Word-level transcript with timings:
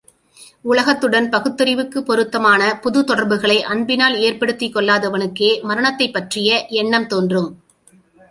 உலகத்துடன் 0.61 1.29
பகுத்தறிவுக்குப் 1.29 2.05
பொருத்தமான 2.05 2.79
புதுத் 2.83 3.03
தொடர்புகளை 3.03 3.63
அன்பினால் 3.63 4.17
ஏற்படுத்திக் 4.19 4.75
கொள்ளாதவனுக்கே 4.75 5.61
மரணத்தைப் 5.61 6.13
பற்றிய 6.13 6.65
எண்ணம் 6.69 7.07
தோன்றும். 7.07 7.49